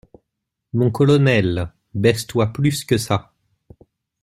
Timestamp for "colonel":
0.89-1.71